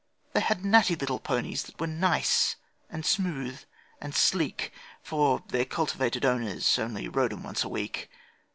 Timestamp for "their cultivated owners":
5.49-6.79